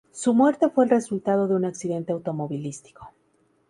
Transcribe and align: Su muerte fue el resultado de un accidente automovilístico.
Su 0.11 0.33
muerte 0.33 0.67
fue 0.69 0.85
el 0.85 0.89
resultado 0.89 1.47
de 1.47 1.53
un 1.53 1.63
accidente 1.63 2.11
automovilístico. 2.11 3.11